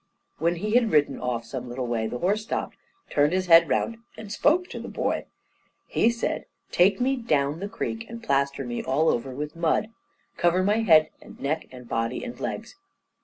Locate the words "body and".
11.87-12.39